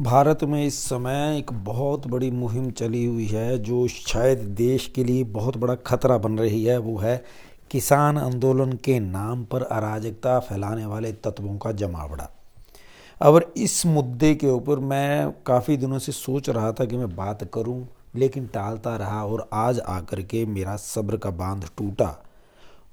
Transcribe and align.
भारत 0.00 0.44
में 0.44 0.66
इस 0.66 0.84
समय 0.84 1.38
एक 1.38 1.52
बहुत 1.52 2.06
बड़ी 2.06 2.30
मुहिम 2.30 2.70
चली 2.70 3.04
हुई 3.04 3.26
है, 3.26 3.58
जो 3.58 3.88
शायद 3.88 4.38
देश 4.38 4.92
के 4.94 5.04
लिए 5.04 5.24
बहुत 5.24 5.56
बड़ा 5.56 5.74
खतरा 5.74 6.18
बन 6.18 6.38
रही 6.38 6.64
है, 6.64 6.78
वो 6.78 6.98
है 6.98 7.24
किसान 7.70 8.18
आंदोलन 8.18 8.72
के 8.72 9.00
नाम 9.00 9.44
पर 9.44 9.62
अराजकता 9.62 10.38
फैलाने 10.38 10.86
वाले 10.86 11.12
तत्वों 11.12 11.58
का 11.58 11.72
जमावड़ा। 11.72 12.30
और 13.22 13.54
इस 13.56 13.86
मुद्दे 13.86 14.34
के 14.34 14.46
ऊपर 14.46 14.78
मैं 14.78 15.32
काफ़ी 15.46 15.76
दिनों 15.76 15.98
से 15.98 16.12
सोच 16.12 16.50
रहा 16.50 16.72
था 16.72 16.84
कि 16.84 16.96
मैं 16.96 17.16
बात 17.16 17.44
करूँ, 17.54 17.88
लेकिन 18.14 18.46
टालता 18.46 18.96
रहा 18.96 19.24
और 19.24 19.48
आज 19.52 19.80
आकर 19.80 20.22
के 20.22 20.46
मेरा 20.46 20.76
सब्र 20.76 21.16
का 21.16 21.30
बाँध 21.30 21.68
टूटा 21.78 22.22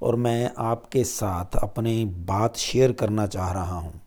और 0.02 0.16
मैं 0.16 0.50
आपके 0.58 1.04
साथ 1.04 1.56
अपनी 1.62 2.04
बात 2.04 2.56
शेयर 2.56 2.92
करना 2.92 3.26
चाह 3.26 3.52
रहा 3.52 3.78
हूँ। 3.78 4.00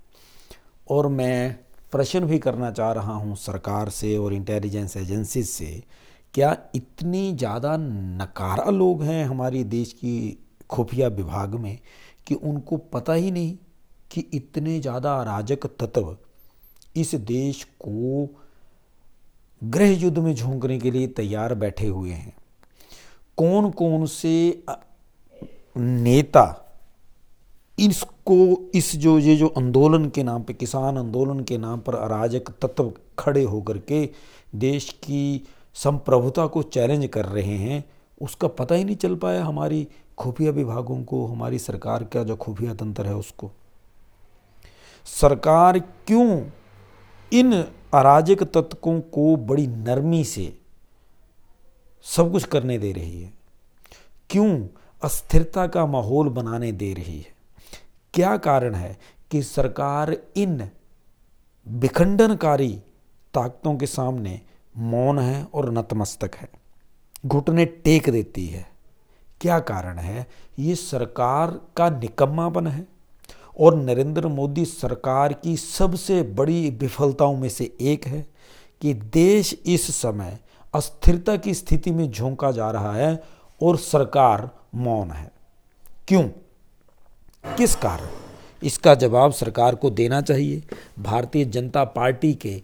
और 0.89 1.07
मैं 1.07 1.62
प्रश्न 1.93 2.19
भी 2.19 2.39
करना 2.39 2.71
चाह 2.71 2.91
रहा 2.91 3.13
हूँ 3.13 3.35
सरकार 3.35 3.89
से 3.89 4.17
और 4.17 4.33
इंटेलिजेंस 4.33 4.97
एजेंसी 4.97 5.43
से, 5.43 5.83
क्या 6.33 6.57
इतनी 6.75 7.33
ज़्यादा 7.33 7.77
नकारा 7.79 8.69
लोग 8.71 9.03
हैं 9.03 9.25
हमारे 9.25 9.63
देश 9.63 9.93
की 9.93 10.45
खुफिया 10.69 11.07
विभाग 11.07 11.55
में 11.55 11.79
कि 12.27 12.35
उनको 12.35 12.77
पता 12.77 13.13
ही 13.13 13.31
नहीं 13.31 13.57
कि 14.11 14.21
इतने 14.33 14.79
ज़्यादा 14.79 15.15
अराजक 15.15 15.65
तत्व 15.65 16.17
इस 16.95 17.15
देश 17.15 17.63
को 17.63 18.27
गृह 19.63 19.91
युद्ध 19.91 20.17
में 20.19 20.35
झोंकने 20.35 20.79
के 20.79 20.91
लिए 20.91 21.07
तैयार 21.07 21.55
बैठे 21.55 21.87
हुए 21.87 22.11
हैं? 22.11 22.35
कौन 23.37 23.71
कौन 23.71 24.05
से 24.05 24.63
नेता 25.77 26.59
इसको 28.27 28.71
इस 28.75 28.95
जो, 28.95 29.19
ये 29.19 29.35
जो 29.35 29.47
आंदोलन 29.47 30.09
के 30.09 30.23
नाम 30.23 30.43
पे, 30.43 30.53
किसान 30.53 30.97
आंदोलन 30.97 31.39
के 31.39 31.57
नाम 31.57 31.79
पर 31.79 31.95
अराजक 31.95 32.41
तत्व 32.61 32.93
खड़े 33.19 33.43
होकर 33.43 33.77
के 33.77 34.09
देश 34.55 34.89
की 34.89 35.47
संप्रभुता 35.73 36.47
को 36.47 36.63
चैलेंज 36.63 37.07
कर 37.07 37.25
रहे 37.25 37.57
हैं, 37.57 37.85
उसका 38.21 38.47
पता 38.47 38.75
ही 38.75 38.83
नहीं 38.83 38.95
चल 38.95 39.15
पाया 39.15 39.45
हमारी 39.45 39.87
खुफिया 40.17 40.51
विभागों 40.51 41.03
को, 41.03 41.25
हमारी 41.25 41.59
सरकार 41.59 42.03
का 42.03 42.23
जो 42.23 42.35
खुफिया 42.35 42.73
तंत्र 42.73 43.05
है 43.05 43.15
उसको। 43.15 43.51
सरकार 45.05 45.79
क्यों 45.79 46.43
इन 47.33 47.53
अराजक 47.93 48.43
तत्वों 48.43 49.01
को 49.01 49.35
बड़ी 49.35 49.67
नरमी 49.67 50.23
से 50.23 50.57
सब 52.03 52.31
कुछ 52.31 52.43
करने 52.43 52.77
दे 52.77 52.91
रही 52.91 53.21
है? 53.21 53.33
क्यों 54.29 54.67
अस्थिरता 55.03 55.67
का 55.67 55.85
माहौल 55.85 56.29
बनाने 56.29 56.71
दे 56.71 56.93
रही 56.93 57.17
है? 57.17 57.42
क्या 58.13 58.37
कारण 58.37 58.75
है 58.75 58.99
कि 59.31 59.43
सरकार 59.43 60.17
इन 60.35 60.69
विखंडनकारी 61.67 62.81
ताकतों 63.33 63.75
के 63.75 63.85
सामने 63.85 64.41
मौन 64.77 65.19
है 65.19 65.47
और 65.53 65.71
नतमस्तक 65.71 66.31
है? 66.35 66.49
घुटने 67.25 67.65
टेक 67.65 68.09
देती 68.09 68.47
है। 68.47 68.67
क्या 69.41 69.59
कारण 69.59 69.99
है? 69.99 70.27
ये 70.59 70.75
सरकार 70.75 71.61
का 71.77 71.89
निकम्मापन 71.89 72.67
है 72.67 72.87
और 73.59 73.75
नरेंद्र 73.75 74.27
मोदी 74.27 74.65
सरकार 74.65 75.33
की 75.33 75.57
सबसे 75.57 76.23
बड़ी 76.23 76.69
विफलताओं 76.69 77.37
में 77.37 77.49
से 77.49 77.77
एक 77.81 78.05
है 78.05 78.27
कि 78.81 78.93
देश 78.93 79.61
इस 79.65 79.95
समय 80.01 80.39
अस्थिरता 80.75 81.35
की 81.35 81.53
स्थिति 81.53 81.91
में 81.91 82.11
झोंका 82.11 82.51
जा 82.51 82.71
रहा 82.71 82.93
है 82.93 83.23
और 83.63 83.77
सरकार 83.77 84.49
मौन 84.75 85.11
है। 85.11 85.31
क्यों? 86.07 86.29
किस 87.57 87.75
कारण? 87.75 88.07
इसका 88.63 88.95
जवाब 88.95 89.31
सरकार 89.31 89.75
को 89.75 89.89
देना 89.89 90.21
चाहिए। 90.21 90.63
भारतीय 90.99 91.45
जनता 91.45 91.83
पार्टी 91.83 92.33
के 92.33 92.61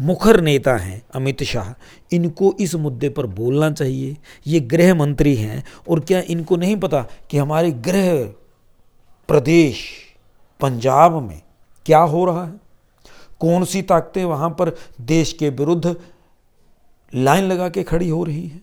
मुखर 0.00 0.40
नेता 0.40 0.76
हैं 0.76 1.02
अमित 1.14 1.42
शाह। 1.42 1.72
इनको 2.16 2.54
इस 2.60 2.74
मुद्दे 2.74 3.08
पर 3.08 3.26
बोलना 3.26 3.70
चाहिए। 3.70 4.16
ये 4.46 4.60
गृह 4.60 4.94
मंत्री 4.94 5.34
हैं 5.36 5.64
और 5.88 6.00
क्या 6.00 6.20
इनको 6.20 6.56
नहीं 6.56 6.76
पता 6.76 7.06
कि 7.30 7.38
हमारे 7.38 7.70
गृह 7.70 8.24
प्रदेश 9.28 9.82
पंजाब 10.60 11.22
में 11.22 11.42
क्या 11.86 11.98
हो 11.98 12.24
रहा 12.24 12.44
है? 12.44 12.52
कौन 13.40 13.64
सी 13.64 13.82
ताकतें 13.82 14.24
वहाँ 14.24 14.50
पर 14.50 14.76
देश 15.00 15.32
के 15.32 15.50
विरुद्ध 15.50 15.96
लाइन 17.14 17.44
लगा 17.44 17.68
के 17.68 17.82
खड़ी 17.82 18.08
हो 18.08 18.24
रही 18.24 18.46
हैं? 18.46 18.62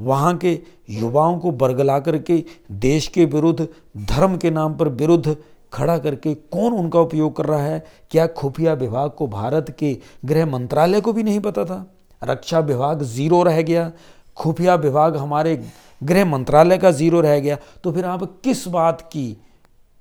वहाँ 0.00 0.36
के 0.36 0.60
युवाओं 0.90 1.38
को 1.38 1.50
बरगला 1.50 1.98
करके, 1.98 2.44
देश 2.72 3.08
के 3.08 3.24
विरुद्ध, 3.24 3.68
धर्म 3.96 4.36
के 4.36 4.50
नाम 4.50 4.74
पर 4.74 4.88
विरुद्ध 4.88 5.36
खड़ा 5.72 5.98
करके 5.98 6.34
कौन 6.34 6.72
उनका 6.72 7.00
उपयोग 7.00 7.36
कर 7.36 7.46
रहा 7.46 7.62
है? 7.62 7.86
क्या 8.10 8.26
खुफिया 8.26 8.72
विभाग 8.72 9.10
को 9.10 9.26
भारत 9.26 9.76
के 9.78 9.98
गृह 10.24 10.46
मंत्रालय 10.46 11.00
को 11.00 11.12
भी 11.12 11.22
नहीं 11.22 11.40
पता 11.40 11.64
था? 11.64 11.94
रक्षा 12.24 12.58
विभाग 12.58 13.02
ज़ीरो 13.02 13.42
रह 13.42 13.62
गया। 13.62 13.92
खुफिया 14.36 14.74
विभाग 14.74 15.16
हमारे 15.16 15.64
गृह 16.02 16.24
मंत्रालय 16.24 16.78
का 16.78 16.90
ज़ीरो 16.90 17.20
रह 17.20 17.40
गया। 17.40 17.58
तो 17.84 17.92
फिर 17.92 18.04
आप 18.04 18.40
किस 18.44 18.68
बात 18.68 19.00
की 19.00 19.36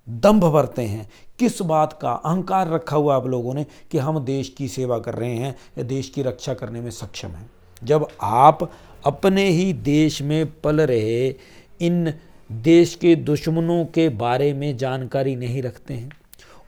दम्भ 0.09 0.46
भरते 0.46 0.81
हैं? 0.81 1.09
किस 1.40 1.62
बात 1.62 2.00
का 2.02 2.12
अहंकार 2.12 2.69
रखा 2.69 2.96
हुआ 2.97 3.16
आप 3.16 3.28
लोगों 3.28 3.53
ने 3.53 3.66
कि 3.91 3.97
हम 3.97 4.19
देश 4.19 4.50
की 4.50 4.68
सेवा 4.68 5.00
कर 5.00 5.13
रहे 5.13 5.35
हैं 5.35 5.56
या 5.78 5.84
देश 5.84 6.09
की 6.09 6.22
रक्षा 6.22 6.53
करने 6.53 6.81
में 6.81 6.91
सक्षम 6.91 7.28
हैं? 7.28 7.52
जब 7.84 8.08
आप 8.22 8.72
अपने 9.06 9.50
ही 9.50 9.73
देश 9.73 10.22
में 10.22 10.62
पल 10.62 10.81
रहे, 10.81 11.35
इन 11.81 12.13
देश 12.51 12.95
के 12.95 13.16
दुश्मनों 13.16 13.85
के 13.85 14.09
बारे 14.09 14.53
में 14.53 14.78
जानकारी 14.78 15.35
नहीं 15.35 15.62
रखते 15.62 15.94
हैं। 15.94 16.12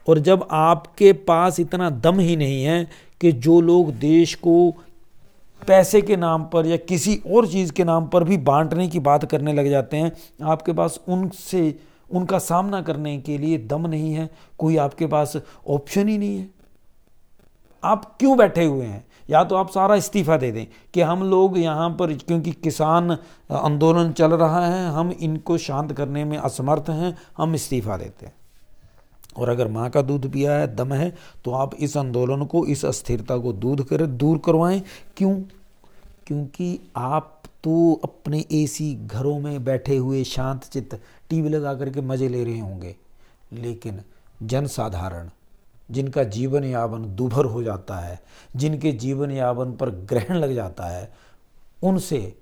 और 0.07 0.19
जब 0.19 0.47
आपके 0.51 1.13
पास 1.13 1.59
इतना 1.59 1.89
दम 1.89 2.19
ही 2.19 2.35
नहीं 2.35 2.63
है 2.63 2.88
कि 3.22 3.31
जो 3.31 3.61
लोग 3.61 3.93
देश 3.93 4.35
को 4.35 4.72
पैसे 5.67 6.01
के 6.01 6.16
नाम 6.16 6.43
पर 6.43 6.66
या 6.66 6.77
किसी 6.77 7.22
और 7.31 7.47
चीज़ 7.47 7.72
के 7.72 7.83
नाम 7.83 8.07
पर 8.07 8.23
भी 8.23 8.38
बांटने 8.38 8.88
की 8.88 8.99
बात 8.99 9.25
करने 9.25 9.53
लग 9.53 9.69
जाते 9.69 9.97
हैं, 9.97 10.11
आपके 10.43 10.73
पास 10.73 10.99
उनसे, 11.07 11.79
उनका 12.11 12.39
सामना 12.39 12.81
करने 12.81 13.17
के 13.17 13.38
लिए 13.38 13.57
दम 13.57 13.88
नहीं 13.88 14.13
है, 14.13 14.29
कोई 14.57 14.77
आपके 14.77 15.05
पास 15.05 15.38
ऑप्शन 15.67 16.07
ही 16.07 16.17
नहीं 16.17 16.38
है। 16.38 16.49
आप 17.83 18.17
क्यों 18.19 18.38
बैठे 18.38 18.66
हुए 18.66 18.85
हैं? 18.85 19.05
या 19.29 19.44
तो 19.44 19.56
आप 19.56 19.69
सारा 19.69 19.95
इस्तीफा 19.95 20.38
दे 20.38 20.51
दें 20.51 20.66
कि 20.94 21.01
हम 21.01 21.23
लोग 21.23 21.57
यहाँ 21.57 21.89
पर, 21.89 22.13
क्योंकि 22.13 22.51
किसान 22.53 23.17
आंदोलन 23.51 24.11
चल 24.11 24.34
रहा 24.34 24.66
है, 24.66 24.88
हम 24.89 25.11
इनको 25.11 25.57
शांत 25.57 25.94
करने 25.94 26.23
में 26.25 26.38
असमर्थ 26.38 26.89
हैं, 26.89 27.17
हम 27.38 27.56
इस्तीफा 27.56 27.97
देते 27.97 28.25
हैं। 28.25 28.34
और 29.38 29.50
अगर 29.50 29.67
माँ 29.67 29.89
का 29.89 30.01
दूध 30.01 30.31
पिया 30.31 30.53
है, 30.53 30.75
दम 30.75 30.94
है 30.94 31.13
तो 31.45 31.51
आप 31.51 31.75
इस 31.75 31.95
आंदोलन 31.97 32.45
को, 32.45 32.66
इस 32.66 32.85
अस्थिरता 32.85 33.38
को 33.38 33.53
दूध 33.53 33.84
कर, 33.84 34.06
दूर 34.06 34.38
करवाएँ। 34.38 34.81
क्यों? 35.17 35.34
क्योंकि 36.28 36.79
आप 36.97 37.40
तो 37.63 38.01
अपने 38.03 38.44
एसी 38.51 38.94
घरों 38.95 39.40
में 39.40 39.63
बैठे 39.63 39.97
हुए 39.97 40.23
शांत 40.23 40.63
चित्त, 40.63 41.00
टीवी 41.29 41.50
लगा 41.50 41.73
करके 41.73 42.01
मज़े 42.01 42.28
ले 42.29 42.44
रहे 42.44 42.59
होंगे। 42.59 42.95
लेकिन 43.53 44.01
जनसाधारण 44.44 45.29
जिनका 45.93 46.23
जीवन 46.23 46.63
यापन 46.63 47.05
दुभर 47.15 47.45
हो 47.45 47.63
जाता 47.63 47.95
है, 47.95 48.19
जिनके 48.55 48.91
जीवन 48.91 49.31
यापन 49.31 49.71
पर 49.71 49.89
ग्रहण 49.89 50.35
लग 50.35 50.53
जाता 50.55 50.85
है, 50.85 51.11
उनसे 51.83 52.35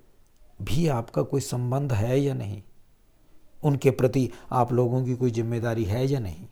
भी 0.62 0.88
आपका 0.88 1.22
कोई 1.22 1.42
संबंध 1.42 1.94
है 1.94 2.20
या 2.20 2.34
नहीं? 2.34 2.62
उनके 3.64 3.92
प्रति 3.92 4.30
आप 4.52 4.74
लोगों 4.74 5.04
की 5.06 5.16
कोई 5.16 5.32
ज़िम्मेदारी 5.32 5.84
है 5.84 6.06
या 6.08 6.20
नहीं? 6.20 6.46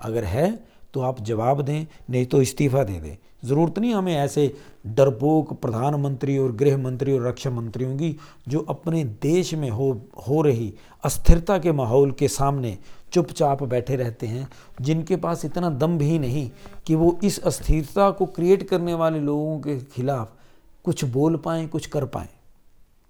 अगर 0.00 0.24
है 0.24 0.50
तो 0.94 1.00
आप 1.00 1.20
जवाब 1.20 1.60
दें, 1.60 1.86
नहीं 2.10 2.26
तो 2.26 2.40
इस्तीफा 2.42 2.82
दे 2.84 3.00
दें। 3.00 3.16
ज़रूरत 3.44 3.78
नहीं 3.78 3.94
हमें 3.94 4.14
ऐसे 4.14 4.54
डरपोक 4.86 5.52
प्रधानमंत्री 5.60 6.36
और 6.38 6.52
गृह 6.52 6.76
मंत्री 6.78 7.12
और 7.12 7.26
रक्षा 7.26 7.50
मंत्रियों 7.50 7.96
की, 7.96 8.16
जो 8.48 8.60
अपने 8.60 9.04
देश 9.04 9.52
में 9.54 9.68
हो 9.70 9.90
हो 10.28 10.40
रही 10.42 10.72
अस्थिरता 11.04 11.58
के 11.58 11.72
माहौल 11.72 12.12
के 12.12 12.28
सामने 12.28 12.78
चुपचाप 13.12 13.62
बैठे 13.62 13.96
रहते 13.96 14.26
हैं, 14.26 14.48
जिनके 14.80 15.16
पास 15.16 15.44
इतना 15.44 15.70
दम 15.70 15.98
भी 15.98 16.18
नहीं 16.18 16.50
कि 16.86 16.94
वो 16.94 17.18
इस 17.24 17.38
अस्थिरता 17.44 18.10
को 18.10 18.26
क्रिएट 18.26 18.68
करने 18.68 18.94
वाले 18.94 19.20
लोगों 19.20 19.58
के 19.60 19.78
खिलाफ 19.80 20.32
कुछ 20.84 21.04
बोल 21.04 21.36
पाएँ, 21.36 21.66
कुछ 21.68 21.86
कर 21.86 22.04
पाएँ। 22.04 22.28